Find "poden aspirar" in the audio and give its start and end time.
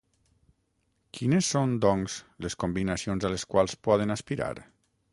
3.91-4.53